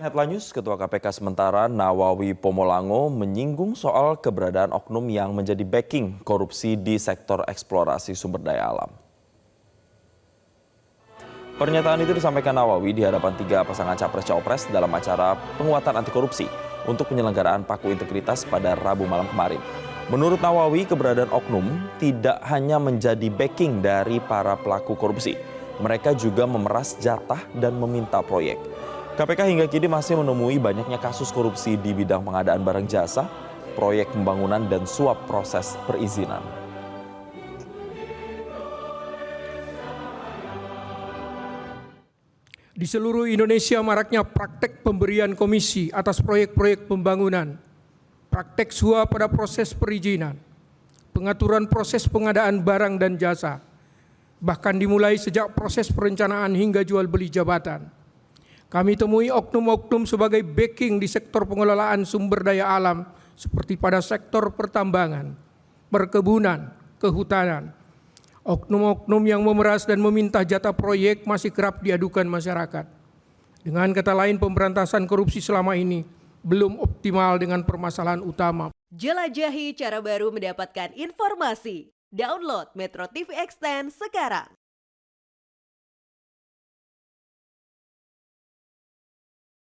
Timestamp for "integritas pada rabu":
17.92-19.04